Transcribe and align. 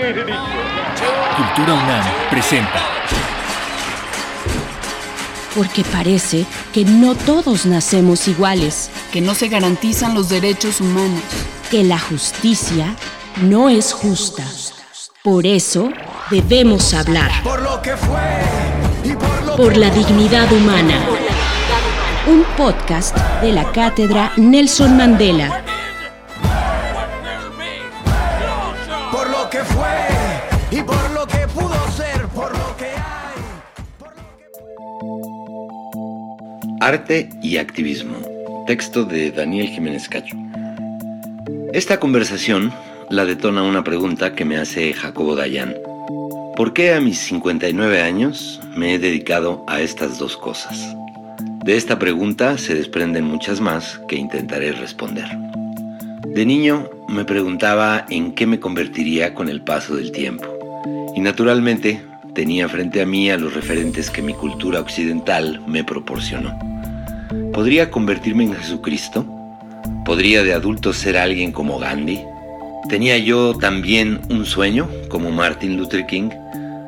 Cultura 0.00 1.74
UNAM 1.74 2.04
presenta. 2.30 2.80
Porque 5.54 5.84
parece 5.84 6.46
que 6.72 6.86
no 6.86 7.14
todos 7.14 7.66
nacemos 7.66 8.26
iguales, 8.26 8.90
que 9.12 9.20
no 9.20 9.34
se 9.34 9.48
garantizan 9.48 10.14
los 10.14 10.30
derechos 10.30 10.80
humanos, 10.80 11.20
que 11.70 11.84
la 11.84 11.98
justicia 11.98 12.94
no 13.42 13.68
es 13.68 13.92
justa. 13.92 14.44
Por 15.22 15.46
eso 15.46 15.90
debemos 16.30 16.94
hablar. 16.94 17.30
Por 17.42 17.60
lo 17.60 17.82
que 17.82 17.94
fue 17.94 18.20
y 19.04 19.12
por 19.12 19.42
lo 19.44 19.56
Por 19.56 19.76
la 19.76 19.90
dignidad 19.90 20.50
humana. 20.50 20.98
Un 22.26 22.44
podcast 22.56 23.14
de 23.42 23.52
la 23.52 23.70
cátedra 23.70 24.32
Nelson 24.38 24.96
Mandela. 24.96 25.69
Arte 36.82 37.28
y 37.42 37.58
activismo. 37.58 38.16
Texto 38.66 39.04
de 39.04 39.30
Daniel 39.30 39.68
Jiménez 39.68 40.08
Cacho. 40.08 40.34
Esta 41.74 42.00
conversación 42.00 42.72
la 43.10 43.26
detona 43.26 43.62
una 43.62 43.84
pregunta 43.84 44.34
que 44.34 44.46
me 44.46 44.56
hace 44.56 44.94
Jacobo 44.94 45.36
Dayan. 45.36 45.74
¿Por 46.56 46.72
qué 46.72 46.94
a 46.94 47.00
mis 47.02 47.18
59 47.18 48.00
años 48.00 48.62
me 48.74 48.94
he 48.94 48.98
dedicado 48.98 49.62
a 49.68 49.82
estas 49.82 50.18
dos 50.18 50.38
cosas? 50.38 50.96
De 51.66 51.76
esta 51.76 51.98
pregunta 51.98 52.56
se 52.56 52.74
desprenden 52.74 53.24
muchas 53.24 53.60
más 53.60 54.00
que 54.08 54.16
intentaré 54.16 54.72
responder. 54.72 55.28
De 56.28 56.46
niño 56.46 56.88
me 57.08 57.26
preguntaba 57.26 58.06
en 58.08 58.32
qué 58.32 58.46
me 58.46 58.58
convertiría 58.58 59.34
con 59.34 59.50
el 59.50 59.60
paso 59.60 59.96
del 59.96 60.12
tiempo. 60.12 60.46
Y 61.14 61.20
naturalmente 61.20 62.00
tenía 62.34 62.70
frente 62.70 63.02
a 63.02 63.06
mí 63.06 63.30
a 63.30 63.36
los 63.36 63.52
referentes 63.52 64.08
que 64.08 64.22
mi 64.22 64.32
cultura 64.32 64.80
occidental 64.80 65.62
me 65.66 65.84
proporcionó. 65.84 66.69
¿Podría 67.52 67.90
convertirme 67.90 68.44
en 68.44 68.54
Jesucristo? 68.54 69.26
¿Podría 70.04 70.44
de 70.44 70.54
adulto 70.54 70.92
ser 70.92 71.16
alguien 71.16 71.50
como 71.50 71.80
Gandhi? 71.80 72.20
¿Tenía 72.88 73.18
yo 73.18 73.54
también 73.54 74.20
un 74.30 74.46
sueño 74.46 74.88
como 75.08 75.32
Martin 75.32 75.76
Luther 75.76 76.06
King? 76.06 76.30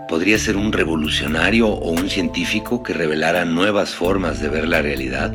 ¿Podría 0.09 0.39
ser 0.39 0.57
un 0.57 0.73
revolucionario 0.73 1.69
o 1.69 1.91
un 1.91 2.09
científico 2.09 2.83
que 2.83 2.93
revelara 2.93 3.45
nuevas 3.45 3.91
formas 3.91 4.41
de 4.41 4.49
ver 4.49 4.69
la 4.69 4.83
realidad? 4.83 5.35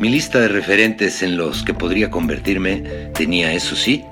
Mi 0.00 0.08
lista 0.08 0.40
de 0.40 0.48
referentes 0.48 1.22
en 1.22 1.36
los 1.36 1.62
que 1.62 1.72
podría 1.74 2.10
convertirme 2.10 2.82
tenía, 3.14 3.52
eso 3.52 3.76
sí, 3.76 4.04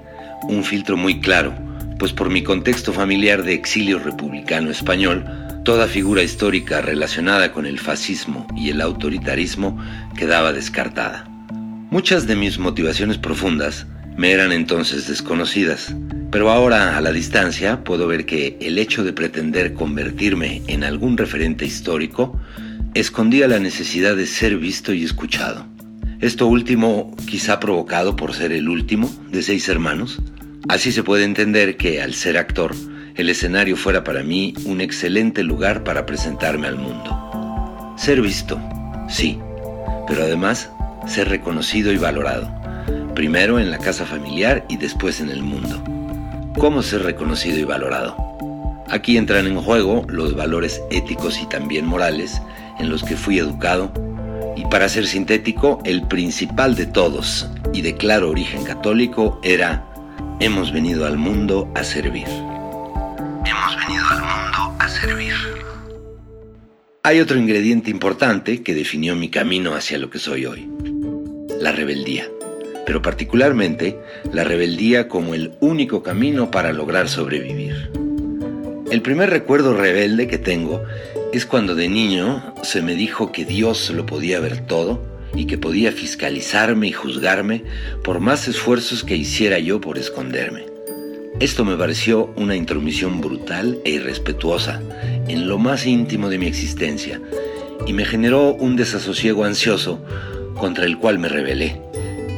un 0.45 0.63
filtro 0.63 0.97
muy 0.97 1.21
claro, 1.21 1.53
pues 1.99 2.13
por 2.13 2.31
mi 2.31 2.45
contexto 2.45 2.93
familiar 2.93 3.43
de 3.43 3.55
exilio 3.55 3.99
republicano 3.99 4.71
español, 4.71 5.25
toda 5.65 5.87
figura 5.87 6.23
histórica 6.23 6.81
relacionada 6.81 7.53
con 7.53 7.67
el 7.67 7.79
fascismo 7.79 8.47
y 8.57 8.71
el 8.71 8.81
autoritarismo 8.81 9.79
quedaba 10.17 10.53
descartada. 10.53 11.27
Muchas 11.91 12.27
de 12.27 12.37
mis 12.37 12.59
motivaciones 12.59 13.19
profundas 13.19 13.87
me 14.17 14.33
eran 14.33 14.53
entonces 14.53 15.09
desconocidas, 15.09 15.95
pero 16.31 16.51
ahora 16.51 16.97
a 16.97 17.01
la 17.01 17.13
distancia 17.13 17.83
puedo 17.85 18.07
ver 18.07 18.27
que 18.27 18.57
el 18.61 18.79
hecho 18.79 19.03
de 19.05 19.13
pretender 19.13 19.75
convertirme 19.75 20.63
en 20.69 20.85
algún 20.85 21.17
referente 21.17 21.65
histórico 21.65 22.39
escondía 22.95 23.49
la 23.49 23.59
necesidad 23.59 24.17
de 24.17 24.27
ser 24.27 24.57
visto 24.57 24.93
y 24.93 25.05
escuchado. 25.05 25.67
Esto 26.21 26.47
último 26.47 27.17
quizá 27.27 27.61
provocado 27.61 28.15
por 28.15 28.35
ser 28.35 28.53
el 28.53 28.69
último 28.69 29.11
de 29.31 29.43
seis 29.43 29.69
hermanos. 29.69 30.21
Así 30.69 30.93
se 30.93 31.03
puede 31.03 31.25
entender 31.25 31.77
que 31.77 32.03
al 32.03 32.15
ser 32.15 32.37
actor, 32.37 32.75
el 33.21 33.29
escenario 33.29 33.77
fuera 33.77 34.03
para 34.03 34.23
mí 34.23 34.55
un 34.65 34.81
excelente 34.81 35.43
lugar 35.43 35.85
para 35.85 36.07
presentarme 36.07 36.67
al 36.67 36.77
mundo. 36.77 37.95
Ser 37.97 38.23
visto, 38.23 38.59
sí, 39.11 39.39
pero 40.09 40.23
además 40.23 40.71
ser 41.07 41.29
reconocido 41.29 41.93
y 41.93 41.99
valorado, 41.99 42.51
primero 43.15 43.59
en 43.59 43.71
la 43.71 43.77
casa 43.77 44.07
familiar 44.07 44.65
y 44.71 44.79
después 44.79 45.21
en 45.21 45.29
el 45.29 45.43
mundo. 45.43 45.83
¿Cómo 46.59 46.83
ser 46.83 47.03
reconocido 47.03 47.59
y 47.59 47.65
valorado? 47.65 48.17
Aquí 48.89 49.19
entran 49.19 49.47
en 49.47 49.61
juego 49.61 50.05
los 50.09 50.35
valores 50.35 50.81
éticos 50.91 51.41
y 51.43 51.47
también 51.47 51.85
morales 51.85 52.41
en 52.79 52.89
los 52.89 53.05
que 53.05 53.17
fui 53.17 53.39
educado 53.39 53.93
y 54.57 54.65
para 54.65 54.89
ser 54.89 55.07
sintético, 55.07 55.81
el 55.85 56.09
principal 56.09 56.75
de 56.75 56.87
todos 56.87 57.51
y 57.75 57.83
de 57.83 57.97
claro 57.97 58.31
origen 58.31 58.65
católico 58.65 59.39
era 59.43 59.85
hemos 60.41 60.73
venido 60.73 61.07
al 61.07 61.19
mundo 61.19 61.71
a 61.75 61.85
servir. 61.85 62.27
Hay 67.03 67.19
otro 67.21 67.39
ingrediente 67.39 67.91
importante 67.91 68.63
que 68.63 68.75
definió 68.75 69.17
mi 69.17 69.31
camino 69.31 69.75
hacia 69.75 69.97
lo 69.97 70.11
que 70.11 70.19
soy 70.19 70.45
hoy. 70.45 70.69
La 71.59 71.73
rebeldía. 71.73 72.29
Pero 72.85 73.01
particularmente 73.01 73.99
la 74.35 74.45
rebeldía 74.45 75.09
como 75.09 75.35
el 75.35 75.53
único 75.61 76.03
camino 76.03 76.51
para 76.51 76.75
lograr 76.75 77.09
sobrevivir. 77.09 77.91
El 78.91 79.01
primer 79.01 79.31
recuerdo 79.31 79.75
rebelde 79.75 80.29
que 80.29 80.37
tengo 80.37 80.83
es 81.33 81.47
cuando 81.47 81.75
de 81.75 81.89
niño 81.89 82.55
se 82.63 82.83
me 82.83 82.95
dijo 82.95 83.33
que 83.33 83.47
Dios 83.47 83.89
lo 83.89 84.05
podía 84.05 84.39
ver 84.39 84.67
todo 84.67 85.03
y 85.35 85.47
que 85.47 85.57
podía 85.57 85.93
fiscalizarme 85.93 86.89
y 86.89 86.93
juzgarme 86.93 87.65
por 88.05 88.21
más 88.21 88.47
esfuerzos 88.47 89.05
que 89.05 89.17
hiciera 89.17 89.59
yo 89.59 89.81
por 89.81 89.97
esconderme. 89.97 90.70
Esto 91.41 91.65
me 91.65 91.75
pareció 91.75 92.27
una 92.37 92.55
intromisión 92.55 93.23
brutal 93.23 93.79
e 93.87 93.93
irrespetuosa 93.93 94.83
en 95.27 95.49
lo 95.49 95.57
más 95.57 95.87
íntimo 95.87 96.29
de 96.29 96.37
mi 96.37 96.45
existencia 96.45 97.19
y 97.87 97.95
me 97.95 98.05
generó 98.05 98.53
un 98.53 98.77
desasosiego 98.77 99.45
ansioso 99.45 100.05
contra 100.59 100.85
el 100.85 100.99
cual 100.99 101.19
me 101.19 101.31
rebelé. 101.31 101.81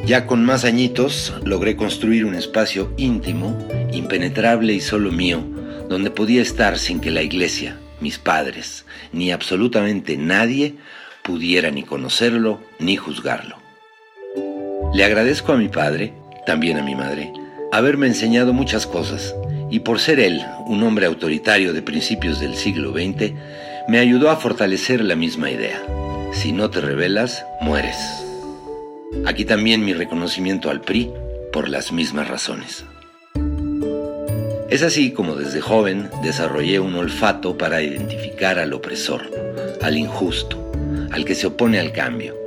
Ya 0.06 0.28
con 0.28 0.44
más 0.44 0.64
añitos 0.64 1.34
logré 1.44 1.74
construir 1.74 2.24
un 2.24 2.36
espacio 2.36 2.92
íntimo, 2.96 3.58
impenetrable 3.92 4.72
y 4.72 4.80
solo 4.80 5.10
mío, 5.10 5.42
donde 5.88 6.12
podía 6.12 6.40
estar 6.40 6.78
sin 6.78 7.00
que 7.00 7.10
la 7.10 7.22
iglesia, 7.22 7.80
mis 8.00 8.18
padres, 8.18 8.84
ni 9.12 9.32
absolutamente 9.32 10.16
nadie 10.16 10.76
pudiera 11.24 11.72
ni 11.72 11.82
conocerlo 11.82 12.60
ni 12.78 12.96
juzgarlo. 12.96 13.56
Le 14.94 15.04
agradezco 15.04 15.52
a 15.52 15.56
mi 15.56 15.68
padre, 15.68 16.14
también 16.46 16.78
a 16.78 16.84
mi 16.84 16.94
madre, 16.94 17.32
haberme 17.72 18.06
enseñado 18.06 18.52
muchas 18.52 18.86
cosas, 18.86 19.34
y 19.70 19.80
por 19.80 19.98
ser 19.98 20.20
él 20.20 20.42
un 20.66 20.82
hombre 20.82 21.06
autoritario 21.06 21.72
de 21.72 21.80
principios 21.80 22.38
del 22.38 22.54
siglo 22.54 22.92
XX, 22.92 23.32
me 23.88 23.98
ayudó 23.98 24.28
a 24.30 24.36
fortalecer 24.36 25.02
la 25.02 25.16
misma 25.16 25.50
idea. 25.50 25.82
Si 26.32 26.52
no 26.52 26.68
te 26.68 26.82
rebelas, 26.82 27.46
mueres. 27.62 27.96
Aquí 29.24 29.46
también 29.46 29.86
mi 29.86 29.94
reconocimiento 29.94 30.68
al 30.68 30.82
PRI 30.82 31.10
por 31.50 31.70
las 31.70 31.92
mismas 31.92 32.28
razones. 32.28 32.84
Es 34.68 34.82
así 34.82 35.12
como 35.12 35.34
desde 35.34 35.62
joven 35.62 36.10
desarrollé 36.22 36.78
un 36.78 36.94
olfato 36.94 37.56
para 37.56 37.82
identificar 37.82 38.58
al 38.58 38.74
opresor, 38.74 39.30
al 39.80 39.96
injusto, 39.96 40.72
al 41.10 41.24
que 41.24 41.34
se 41.34 41.46
opone 41.46 41.80
al 41.80 41.92
cambio. 41.92 42.41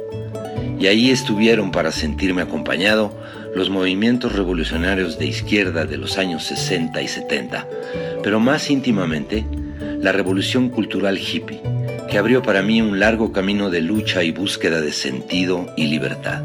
Y 0.79 0.87
ahí 0.87 1.11
estuvieron 1.11 1.71
para 1.71 1.91
sentirme 1.91 2.41
acompañado 2.41 3.15
los 3.55 3.69
movimientos 3.69 4.33
revolucionarios 4.33 5.17
de 5.17 5.27
izquierda 5.27 5.85
de 5.85 5.97
los 5.97 6.17
años 6.17 6.43
60 6.43 7.01
y 7.01 7.07
70, 7.07 7.67
pero 8.21 8.39
más 8.39 8.69
íntimamente 8.69 9.45
la 10.01 10.11
revolución 10.11 10.69
cultural 10.69 11.17
hippie, 11.17 11.61
que 12.09 12.17
abrió 12.17 12.43
para 12.43 12.61
mí 12.61 12.81
un 12.81 12.99
largo 12.99 13.31
camino 13.31 13.69
de 13.69 13.81
lucha 13.81 14.23
y 14.23 14.31
búsqueda 14.31 14.81
de 14.81 14.91
sentido 14.91 15.67
y 15.77 15.87
libertad. 15.87 16.43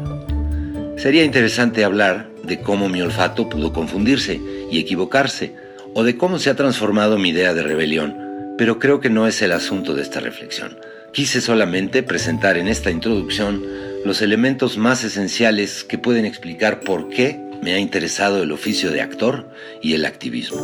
Sería 0.97 1.23
interesante 1.23 1.83
hablar 1.83 2.29
de 2.43 2.61
cómo 2.61 2.87
mi 2.87 3.01
olfato 3.01 3.49
pudo 3.49 3.73
confundirse 3.73 4.39
y 4.71 4.79
equivocarse, 4.79 5.53
o 5.93 6.03
de 6.03 6.17
cómo 6.17 6.39
se 6.39 6.49
ha 6.49 6.55
transformado 6.55 7.17
mi 7.17 7.29
idea 7.29 7.53
de 7.53 7.63
rebelión, 7.63 8.15
pero 8.57 8.79
creo 8.79 8.99
que 8.99 9.09
no 9.09 9.27
es 9.27 9.41
el 9.41 9.51
asunto 9.51 9.93
de 9.93 10.01
esta 10.01 10.19
reflexión. 10.19 10.77
Quise 11.11 11.41
solamente 11.41 12.03
presentar 12.03 12.57
en 12.57 12.67
esta 12.67 12.89
introducción 12.89 13.63
los 14.05 14.21
elementos 14.21 14.77
más 14.77 15.03
esenciales 15.03 15.83
que 15.83 15.97
pueden 15.97 16.25
explicar 16.25 16.79
por 16.79 17.09
qué 17.09 17.39
me 17.61 17.73
ha 17.73 17.79
interesado 17.79 18.41
el 18.41 18.51
oficio 18.51 18.91
de 18.91 19.01
actor 19.01 19.49
y 19.81 19.93
el 19.93 20.05
activismo. 20.05 20.59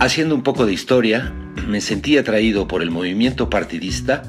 Haciendo 0.00 0.34
un 0.34 0.42
poco 0.42 0.66
de 0.66 0.72
historia, 0.72 1.32
me 1.66 1.80
sentí 1.80 2.18
atraído 2.18 2.68
por 2.68 2.82
el 2.82 2.90
movimiento 2.90 3.50
partidista 3.50 4.22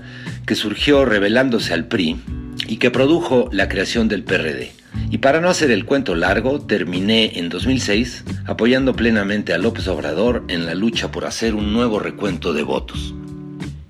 que 0.45 0.55
surgió 0.55 1.05
rebelándose 1.05 1.73
al 1.73 1.87
PRI 1.87 2.19
y 2.67 2.77
que 2.77 2.89
produjo 2.89 3.49
la 3.51 3.67
creación 3.67 4.07
del 4.07 4.23
PRD. 4.23 4.71
Y 5.11 5.19
para 5.19 5.41
no 5.41 5.49
hacer 5.49 5.69
el 5.69 5.85
cuento 5.85 6.15
largo, 6.15 6.61
terminé 6.61 7.37
en 7.37 7.49
2006 7.49 8.23
apoyando 8.45 8.95
plenamente 8.95 9.53
a 9.53 9.57
López 9.57 9.87
Obrador 9.87 10.43
en 10.47 10.65
la 10.65 10.75
lucha 10.75 11.11
por 11.11 11.25
hacer 11.25 11.55
un 11.55 11.73
nuevo 11.73 11.99
recuento 11.99 12.53
de 12.53 12.63
votos. 12.63 13.13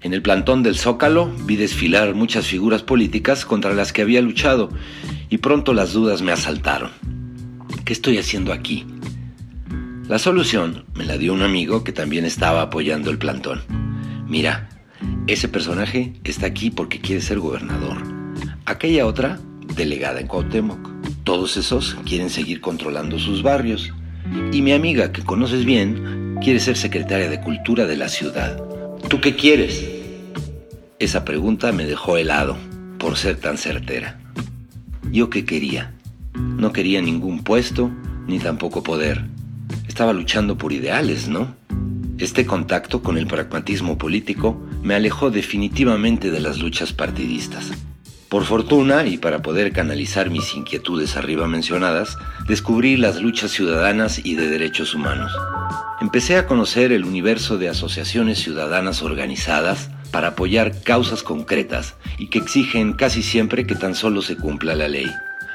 En 0.09 0.13
el 0.15 0.23
plantón 0.23 0.63
del 0.63 0.75
Zócalo 0.75 1.31
vi 1.45 1.55
desfilar 1.55 2.15
muchas 2.15 2.47
figuras 2.47 2.81
políticas 2.81 3.45
contra 3.45 3.75
las 3.75 3.93
que 3.93 4.01
había 4.01 4.23
luchado 4.23 4.71
y 5.29 5.37
pronto 5.37 5.71
las 5.71 5.93
dudas 5.93 6.23
me 6.23 6.31
asaltaron. 6.31 6.89
¿Qué 7.85 7.93
estoy 7.93 8.17
haciendo 8.17 8.51
aquí? 8.51 8.87
La 10.07 10.17
solución 10.17 10.85
me 10.95 11.05
la 11.05 11.19
dio 11.19 11.31
un 11.31 11.43
amigo 11.43 11.83
que 11.83 11.91
también 11.91 12.25
estaba 12.25 12.63
apoyando 12.63 13.11
el 13.11 13.19
plantón. 13.19 13.61
Mira, 14.27 14.69
ese 15.27 15.47
personaje 15.47 16.13
está 16.23 16.47
aquí 16.47 16.71
porque 16.71 16.99
quiere 16.99 17.21
ser 17.21 17.37
gobernador. 17.37 17.97
Aquella 18.65 19.05
otra, 19.05 19.39
delegada 19.75 20.19
en 20.21 20.25
Cuauhtémoc. 20.25 20.89
Todos 21.23 21.55
esos 21.55 21.95
quieren 22.03 22.31
seguir 22.31 22.61
controlando 22.61 23.19
sus 23.19 23.43
barrios. 23.43 23.93
Y 24.51 24.63
mi 24.63 24.71
amiga, 24.71 25.11
que 25.11 25.21
conoces 25.21 25.65
bien, 25.65 26.39
quiere 26.41 26.59
ser 26.59 26.77
secretaria 26.77 27.29
de 27.29 27.41
Cultura 27.41 27.85
de 27.85 27.97
la 27.97 28.09
ciudad. 28.09 28.59
¿Tú 29.07 29.21
qué 29.21 29.35
quieres? 29.35 29.98
Esa 30.99 31.23
pregunta 31.23 31.71
me 31.71 31.85
dejó 31.85 32.17
helado 32.17 32.57
por 32.97 33.15
ser 33.15 33.37
tan 33.37 33.57
certera. 33.57 34.19
¿Yo 35.09 35.29
qué 35.29 35.45
quería? 35.45 35.93
No 36.33 36.73
quería 36.73 37.01
ningún 37.01 37.41
puesto 37.41 37.89
ni 38.27 38.37
tampoco 38.37 38.83
poder. 38.83 39.23
Estaba 39.87 40.11
luchando 40.11 40.57
por 40.57 40.73
ideales, 40.73 41.29
¿no? 41.29 41.55
Este 42.17 42.45
contacto 42.45 43.01
con 43.01 43.17
el 43.17 43.27
pragmatismo 43.27 43.97
político 43.97 44.61
me 44.83 44.93
alejó 44.93 45.31
definitivamente 45.31 46.31
de 46.31 46.41
las 46.41 46.59
luchas 46.59 46.91
partidistas. 46.91 47.71
Por 48.27 48.43
fortuna, 48.43 49.05
y 49.05 49.17
para 49.17 49.41
poder 49.41 49.71
canalizar 49.71 50.29
mis 50.29 50.53
inquietudes 50.53 51.15
arriba 51.15 51.47
mencionadas, 51.47 52.17
descubrí 52.45 52.97
las 52.97 53.21
luchas 53.21 53.51
ciudadanas 53.51 54.19
y 54.25 54.35
de 54.35 54.49
derechos 54.49 54.93
humanos. 54.93 55.31
Empecé 56.01 56.35
a 56.35 56.45
conocer 56.45 56.91
el 56.91 57.05
universo 57.05 57.57
de 57.57 57.69
asociaciones 57.69 58.39
ciudadanas 58.39 59.01
organizadas 59.01 59.89
para 60.11 60.29
apoyar 60.29 60.81
causas 60.81 61.23
concretas 61.23 61.95
y 62.17 62.27
que 62.27 62.39
exigen 62.39 62.93
casi 62.93 63.23
siempre 63.23 63.65
que 63.65 63.75
tan 63.75 63.95
solo 63.95 64.21
se 64.21 64.35
cumpla 64.35 64.75
la 64.75 64.87
ley. 64.87 65.09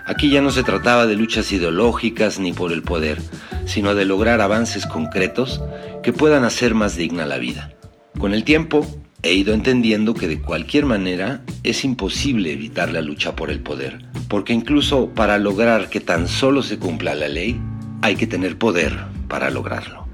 Aquí 0.06 0.30
ya 0.30 0.42
no 0.42 0.50
se 0.50 0.62
trataba 0.62 1.06
de 1.06 1.16
luchas 1.16 1.50
ideológicas 1.52 2.38
ni 2.38 2.52
por 2.52 2.72
el 2.72 2.82
poder, 2.82 3.22
sino 3.64 3.94
de 3.94 4.04
lograr 4.04 4.40
avances 4.40 4.86
concretos 4.86 5.62
que 6.02 6.12
puedan 6.12 6.44
hacer 6.44 6.74
más 6.74 6.96
digna 6.96 7.24
la 7.24 7.38
vida. 7.38 7.72
Con 8.18 8.34
el 8.34 8.44
tiempo, 8.44 8.86
he 9.22 9.32
ido 9.32 9.54
entendiendo 9.54 10.12
que 10.12 10.28
de 10.28 10.40
cualquier 10.40 10.84
manera 10.84 11.42
es 11.62 11.84
imposible 11.84 12.52
evitar 12.52 12.92
la 12.92 13.00
lucha 13.00 13.34
por 13.34 13.50
el 13.50 13.60
poder, 13.60 14.04
porque 14.28 14.52
incluso 14.52 15.08
para 15.08 15.38
lograr 15.38 15.88
que 15.88 16.00
tan 16.00 16.28
solo 16.28 16.62
se 16.62 16.78
cumpla 16.78 17.14
la 17.14 17.28
ley, 17.28 17.58
hay 18.02 18.16
que 18.16 18.26
tener 18.26 18.58
poder 18.58 18.94
para 19.28 19.50
lograrlo. 19.50 20.06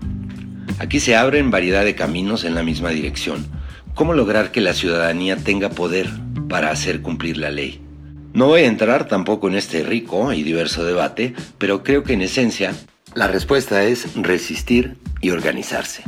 Aquí 0.79 1.01
se 1.01 1.17
abren 1.17 1.51
variedad 1.51 1.85
de 1.85 1.97
caminos 1.97 2.45
en 2.45 2.55
la 2.55 2.63
misma 2.63 2.91
dirección. 2.91 3.45
¿Cómo 3.95 4.15
lograr 4.15 4.51
que 4.51 4.61
la 4.61 4.73
ciudadanía 4.73 5.37
tenga 5.37 5.71
poder 5.71 6.09
para 6.49 6.71
hacer 6.71 7.03
cumplir 7.03 7.37
la 7.37 7.51
ley? 7.51 7.81
No 8.33 8.47
voy 8.47 8.63
a 8.63 8.67
entrar 8.67 9.09
tampoco 9.09 9.49
en 9.49 9.57
este 9.57 9.83
rico 9.83 10.33
y 10.33 10.43
diverso 10.43 10.85
debate, 10.85 11.35
pero 11.59 11.83
creo 11.83 12.05
que 12.05 12.15
en 12.15 12.23
esencia 12.23 12.73
la 13.15 13.27
respuesta 13.27 13.83
es 13.85 14.15
resistir 14.15 14.97
y 15.21 15.31
organizarse. 15.31 16.05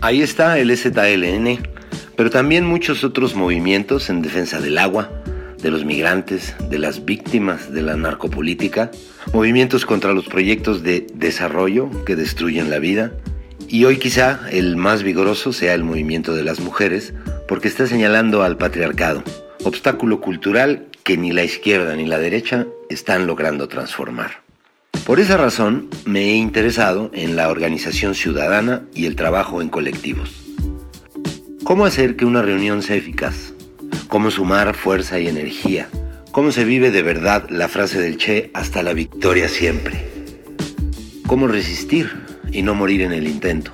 Ahí 0.00 0.22
está 0.22 0.58
el 0.58 0.76
ZLN, 0.76 1.58
pero 2.16 2.30
también 2.30 2.66
muchos 2.66 3.02
otros 3.02 3.34
movimientos 3.34 4.10
en 4.10 4.20
defensa 4.20 4.60
del 4.60 4.78
agua, 4.78 5.10
de 5.62 5.70
los 5.70 5.86
migrantes, 5.86 6.54
de 6.68 6.78
las 6.78 7.06
víctimas 7.06 7.72
de 7.72 7.80
la 7.80 7.96
narcopolítica, 7.96 8.90
movimientos 9.32 9.86
contra 9.86 10.12
los 10.12 10.26
proyectos 10.26 10.82
de 10.82 11.06
desarrollo 11.14 11.88
que 12.04 12.16
destruyen 12.16 12.68
la 12.68 12.78
vida, 12.78 13.12
y 13.68 13.84
hoy 13.84 13.98
quizá 13.98 14.40
el 14.50 14.76
más 14.76 15.02
vigoroso 15.02 15.52
sea 15.52 15.74
el 15.74 15.84
movimiento 15.84 16.34
de 16.34 16.44
las 16.44 16.60
mujeres, 16.60 17.14
porque 17.48 17.68
está 17.68 17.86
señalando 17.86 18.42
al 18.42 18.56
patriarcado, 18.56 19.22
obstáculo 19.64 20.20
cultural 20.20 20.86
que 21.02 21.16
ni 21.16 21.32
la 21.32 21.44
izquierda 21.44 21.96
ni 21.96 22.06
la 22.06 22.18
derecha 22.18 22.66
están 22.88 23.26
logrando 23.26 23.68
transformar. 23.68 24.42
Por 25.06 25.20
esa 25.20 25.36
razón 25.36 25.88
me 26.06 26.30
he 26.30 26.36
interesado 26.36 27.10
en 27.12 27.36
la 27.36 27.50
organización 27.50 28.14
ciudadana 28.14 28.84
y 28.94 29.06
el 29.06 29.16
trabajo 29.16 29.60
en 29.60 29.68
colectivos. 29.68 30.30
¿Cómo 31.62 31.84
hacer 31.84 32.16
que 32.16 32.24
una 32.24 32.42
reunión 32.42 32.82
sea 32.82 32.96
eficaz? 32.96 33.52
¿Cómo 34.08 34.30
sumar 34.30 34.74
fuerza 34.74 35.18
y 35.18 35.28
energía? 35.28 35.88
¿Cómo 36.30 36.52
se 36.52 36.64
vive 36.64 36.90
de 36.90 37.02
verdad 37.02 37.48
la 37.50 37.68
frase 37.68 38.00
del 38.00 38.16
Che 38.16 38.50
hasta 38.54 38.82
la 38.82 38.94
victoria 38.94 39.48
siempre? 39.48 40.08
¿Cómo 41.26 41.48
resistir 41.48 42.23
y 42.54 42.62
no 42.62 42.74
morir 42.74 43.02
en 43.02 43.12
el 43.12 43.26
intento? 43.26 43.72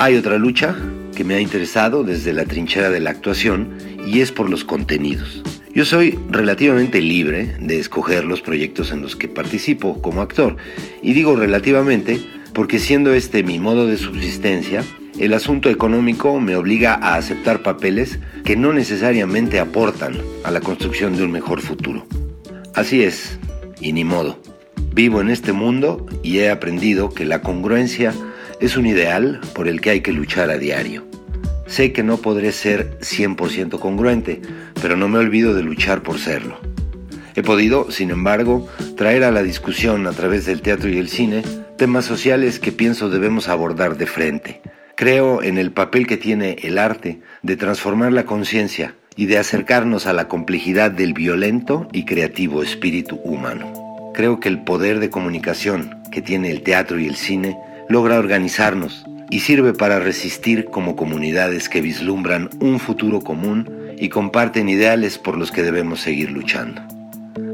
Hay 0.00 0.16
otra 0.16 0.38
lucha 0.38 0.74
que 1.14 1.22
me 1.22 1.34
ha 1.34 1.40
interesado 1.40 2.02
desde 2.02 2.32
la 2.32 2.44
trinchera 2.44 2.90
de 2.90 2.98
la 2.98 3.10
actuación 3.10 3.76
y 4.04 4.20
es 4.20 4.32
por 4.32 4.50
los 4.50 4.64
contenidos. 4.64 5.42
Yo 5.74 5.84
soy 5.84 6.18
relativamente 6.28 7.00
libre 7.00 7.56
de 7.60 7.78
escoger 7.78 8.24
los 8.24 8.42
proyectos 8.42 8.90
en 8.90 9.00
los 9.00 9.16
que 9.16 9.28
participo 9.28 10.02
como 10.02 10.20
actor, 10.20 10.56
y 11.02 11.12
digo 11.12 11.36
relativamente 11.36 12.20
porque 12.52 12.78
siendo 12.78 13.14
este 13.14 13.42
mi 13.42 13.58
modo 13.58 13.86
de 13.86 13.96
subsistencia, 13.96 14.84
el 15.18 15.32
asunto 15.34 15.70
económico 15.70 16.40
me 16.40 16.56
obliga 16.56 16.94
a 16.94 17.14
aceptar 17.14 17.62
papeles 17.62 18.18
que 18.44 18.56
no 18.56 18.72
necesariamente 18.72 19.60
aportan 19.60 20.18
a 20.44 20.50
la 20.50 20.60
construcción 20.60 21.16
de 21.16 21.24
un 21.24 21.30
mejor 21.30 21.60
futuro. 21.60 22.06
Así 22.74 23.02
es, 23.02 23.38
y 23.80 23.92
ni 23.92 24.04
modo. 24.04 24.38
Vivo 24.94 25.22
en 25.22 25.30
este 25.30 25.52
mundo 25.52 26.06
y 26.22 26.40
he 26.40 26.50
aprendido 26.50 27.08
que 27.08 27.24
la 27.24 27.40
congruencia 27.40 28.12
es 28.60 28.76
un 28.76 28.86
ideal 28.86 29.40
por 29.54 29.66
el 29.66 29.80
que 29.80 29.90
hay 29.90 30.00
que 30.02 30.12
luchar 30.12 30.50
a 30.50 30.58
diario. 30.58 31.06
Sé 31.66 31.92
que 31.92 32.02
no 32.02 32.18
podré 32.18 32.52
ser 32.52 32.98
100% 33.00 33.78
congruente, 33.78 34.42
pero 34.82 34.96
no 34.96 35.08
me 35.08 35.18
olvido 35.18 35.54
de 35.54 35.62
luchar 35.62 36.02
por 36.02 36.18
serlo. 36.18 36.58
He 37.34 37.42
podido, 37.42 37.90
sin 37.90 38.10
embargo, 38.10 38.68
traer 38.94 39.24
a 39.24 39.30
la 39.30 39.42
discusión 39.42 40.06
a 40.06 40.12
través 40.12 40.44
del 40.44 40.60
teatro 40.60 40.90
y 40.90 40.98
el 40.98 41.08
cine 41.08 41.42
temas 41.78 42.04
sociales 42.04 42.58
que 42.58 42.70
pienso 42.70 43.08
debemos 43.08 43.48
abordar 43.48 43.96
de 43.96 44.06
frente. 44.06 44.60
Creo 44.94 45.42
en 45.42 45.56
el 45.56 45.72
papel 45.72 46.06
que 46.06 46.18
tiene 46.18 46.58
el 46.62 46.76
arte 46.76 47.20
de 47.42 47.56
transformar 47.56 48.12
la 48.12 48.26
conciencia 48.26 48.94
y 49.16 49.24
de 49.24 49.38
acercarnos 49.38 50.06
a 50.06 50.12
la 50.12 50.28
complejidad 50.28 50.90
del 50.90 51.14
violento 51.14 51.88
y 51.92 52.04
creativo 52.04 52.62
espíritu 52.62 53.16
humano. 53.24 53.81
Creo 54.14 54.40
que 54.40 54.48
el 54.50 54.62
poder 54.62 55.00
de 55.00 55.08
comunicación 55.08 56.02
que 56.10 56.20
tiene 56.20 56.50
el 56.50 56.62
teatro 56.62 57.00
y 57.00 57.06
el 57.06 57.16
cine 57.16 57.58
logra 57.88 58.18
organizarnos 58.18 59.06
y 59.30 59.40
sirve 59.40 59.72
para 59.72 60.00
resistir 60.00 60.66
como 60.66 60.96
comunidades 60.96 61.70
que 61.70 61.80
vislumbran 61.80 62.50
un 62.60 62.78
futuro 62.78 63.22
común 63.22 63.70
y 63.96 64.10
comparten 64.10 64.68
ideales 64.68 65.16
por 65.16 65.38
los 65.38 65.50
que 65.50 65.62
debemos 65.62 66.00
seguir 66.00 66.30
luchando. 66.30 66.82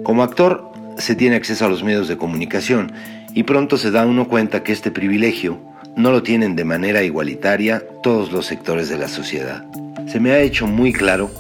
Como 0.03 0.25
actor 0.25 0.73
se 0.97 1.15
tiene 1.15 1.37
acceso 1.37 1.65
a 1.65 1.69
los 1.69 1.85
medios 1.85 2.09
de 2.09 2.17
comunicación 2.17 2.93
y 3.35 3.45
pronto 3.45 3.77
se 3.77 3.93
da 3.93 4.05
uno 4.05 4.27
cuenta 4.27 4.65
que 4.65 4.73
este 4.73 4.91
privilegio 4.91 5.61
no 5.95 6.11
lo 6.11 6.25
tienen 6.25 6.57
de 6.57 6.65
manera 6.65 7.05
igualitaria 7.05 7.85
todos 8.03 8.33
los 8.33 8.47
sectores 8.47 8.89
de 8.89 8.99
la 8.99 9.07
sociedad. 9.07 9.65
Se 10.09 10.19
me 10.19 10.33
ha 10.33 10.41
hecho 10.41 10.67
muy 10.67 10.93
claro 10.93 11.31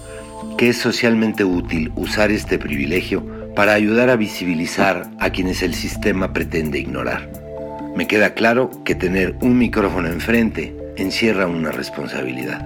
que 0.56 0.68
es 0.68 0.78
socialmente 0.78 1.44
útil 1.44 1.90
usar 1.96 2.30
este 2.30 2.58
privilegio 2.58 3.37
para 3.58 3.74
ayudar 3.74 4.08
a 4.08 4.14
visibilizar 4.14 5.10
a 5.18 5.30
quienes 5.30 5.64
el 5.64 5.74
sistema 5.74 6.32
pretende 6.32 6.78
ignorar 6.78 7.28
me 7.98 8.06
queda 8.06 8.32
claro 8.32 8.70
que 8.84 8.94
tener 8.94 9.36
un 9.40 9.58
micrófono 9.58 10.06
enfrente 10.06 10.72
encierra 10.96 11.48
una 11.48 11.72
responsabilidad. 11.72 12.64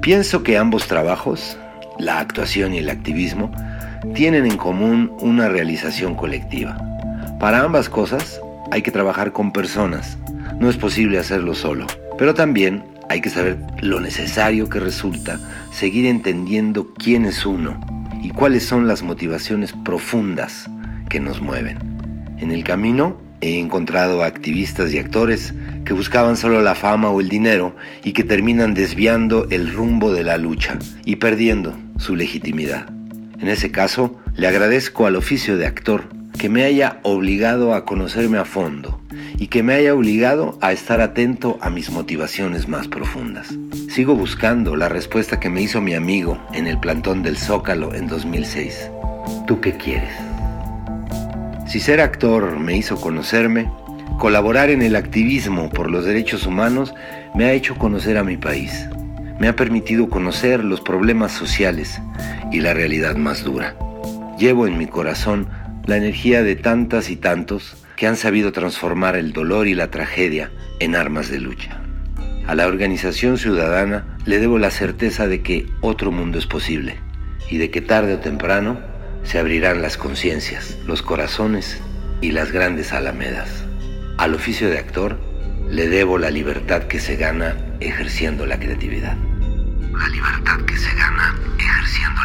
Pienso 0.00 0.44
que 0.44 0.56
ambos 0.56 0.86
trabajos, 0.86 1.58
la 1.98 2.20
actuación 2.20 2.72
y 2.74 2.78
el 2.78 2.88
activismo, 2.88 3.50
tienen 4.14 4.46
en 4.46 4.56
común 4.56 5.10
una 5.18 5.48
realización 5.48 6.14
colectiva. 6.14 6.78
Para 7.40 7.64
ambas 7.64 7.88
cosas 7.88 8.40
hay 8.70 8.82
que 8.82 8.92
trabajar 8.92 9.32
con 9.32 9.50
personas, 9.50 10.16
no 10.60 10.70
es 10.70 10.76
posible 10.76 11.18
hacerlo 11.18 11.56
solo, 11.56 11.88
pero 12.16 12.32
también 12.32 12.84
hay 13.08 13.20
que 13.20 13.30
saber 13.30 13.58
lo 13.80 13.98
necesario 13.98 14.68
que 14.68 14.78
resulta 14.78 15.40
seguir 15.72 16.06
entendiendo 16.06 16.94
quién 16.94 17.24
es 17.24 17.44
uno 17.44 17.95
y 18.26 18.30
cuáles 18.30 18.64
son 18.64 18.88
las 18.88 19.04
motivaciones 19.04 19.72
profundas 19.72 20.68
que 21.08 21.20
nos 21.20 21.40
mueven. 21.40 21.78
En 22.38 22.50
el 22.50 22.64
camino 22.64 23.24
He 23.40 23.60
encontrado 23.60 24.24
activistas 24.24 24.92
y 24.92 24.98
actores 24.98 25.52
que 25.84 25.92
buscaban 25.92 26.36
solo 26.36 26.62
la 26.62 26.74
fama 26.74 27.10
o 27.10 27.20
el 27.20 27.28
dinero 27.28 27.76
y 28.02 28.12
que 28.12 28.24
terminan 28.24 28.72
desviando 28.72 29.46
el 29.50 29.72
rumbo 29.72 30.10
de 30.12 30.24
la 30.24 30.38
lucha 30.38 30.78
y 31.04 31.16
perdiendo 31.16 31.76
su 31.98 32.16
legitimidad. 32.16 32.88
En 33.38 33.48
ese 33.48 33.70
caso, 33.70 34.18
le 34.34 34.48
agradezco 34.48 35.06
al 35.06 35.16
oficio 35.16 35.58
de 35.58 35.66
actor 35.66 36.08
que 36.38 36.48
me 36.48 36.64
haya 36.64 36.98
obligado 37.02 37.74
a 37.74 37.84
conocerme 37.84 38.38
a 38.38 38.46
fondo 38.46 39.00
y 39.38 39.48
que 39.48 39.62
me 39.62 39.74
haya 39.74 39.94
obligado 39.94 40.58
a 40.60 40.72
estar 40.72 41.00
atento 41.00 41.58
a 41.60 41.70
mis 41.70 41.90
motivaciones 41.90 42.68
más 42.68 42.88
profundas. 42.88 43.54
Sigo 43.90 44.14
buscando 44.14 44.76
la 44.76 44.88
respuesta 44.88 45.38
que 45.38 45.50
me 45.50 45.62
hizo 45.62 45.80
mi 45.80 45.94
amigo 45.94 46.38
en 46.52 46.66
el 46.66 46.78
plantón 46.78 47.22
del 47.22 47.36
Zócalo 47.36 47.94
en 47.94 48.06
2006. 48.06 48.90
¿Tú 49.46 49.60
qué 49.60 49.76
quieres? 49.76 50.12
Si 51.66 51.80
ser 51.80 52.00
actor 52.00 52.58
me 52.58 52.76
hizo 52.76 53.00
conocerme, 53.00 53.70
colaborar 54.18 54.70
en 54.70 54.82
el 54.82 54.96
activismo 54.96 55.68
por 55.70 55.90
los 55.90 56.04
derechos 56.04 56.46
humanos 56.46 56.94
me 57.34 57.44
ha 57.44 57.52
hecho 57.52 57.76
conocer 57.76 58.16
a 58.16 58.24
mi 58.24 58.36
país. 58.36 58.88
Me 59.38 59.48
ha 59.48 59.56
permitido 59.56 60.08
conocer 60.08 60.64
los 60.64 60.80
problemas 60.80 61.32
sociales 61.32 62.00
y 62.50 62.60
la 62.60 62.72
realidad 62.72 63.16
más 63.16 63.44
dura. 63.44 63.76
Llevo 64.38 64.66
en 64.66 64.78
mi 64.78 64.86
corazón 64.86 65.48
la 65.84 65.96
energía 65.96 66.42
de 66.42 66.56
tantas 66.56 67.10
y 67.10 67.16
tantos 67.16 67.85
que 67.96 68.06
han 68.06 68.16
sabido 68.16 68.52
transformar 68.52 69.16
el 69.16 69.32
dolor 69.32 69.66
y 69.66 69.74
la 69.74 69.90
tragedia 69.90 70.50
en 70.78 70.94
armas 70.94 71.30
de 71.30 71.40
lucha. 71.40 71.80
A 72.46 72.54
la 72.54 72.66
organización 72.66 73.38
ciudadana 73.38 74.18
le 74.24 74.38
debo 74.38 74.58
la 74.58 74.70
certeza 74.70 75.26
de 75.26 75.42
que 75.42 75.66
otro 75.80 76.12
mundo 76.12 76.38
es 76.38 76.46
posible 76.46 77.00
y 77.50 77.58
de 77.58 77.70
que 77.70 77.80
tarde 77.80 78.14
o 78.14 78.18
temprano 78.18 78.78
se 79.24 79.38
abrirán 79.38 79.82
las 79.82 79.96
conciencias, 79.96 80.76
los 80.86 81.02
corazones 81.02 81.80
y 82.20 82.30
las 82.30 82.52
grandes 82.52 82.92
alamedas. 82.92 83.64
Al 84.18 84.34
oficio 84.34 84.68
de 84.68 84.78
actor 84.78 85.18
le 85.68 85.88
debo 85.88 86.18
la 86.18 86.30
libertad 86.30 86.84
que 86.84 87.00
se 87.00 87.16
gana 87.16 87.56
ejerciendo 87.80 88.46
la 88.46 88.58
creatividad. 88.60 89.16
La 89.92 90.08
libertad 90.08 90.60
que 90.66 90.76
se 90.76 90.94
gana 90.94 91.34
ejerciendo 91.58 92.20